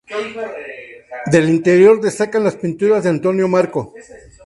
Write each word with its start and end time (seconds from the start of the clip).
Del 1.31 1.47
interior 1.47 2.01
destacan 2.01 2.43
las 2.43 2.55
pinturas 2.55 3.03
de 3.03 3.11
Antonio 3.11 3.47
Marco. 3.47 3.93